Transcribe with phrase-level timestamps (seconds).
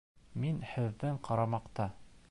[0.45, 1.91] Мин һеҙҙең ҡарамаҡта.